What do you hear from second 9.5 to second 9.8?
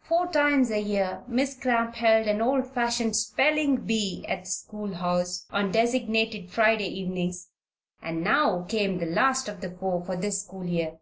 the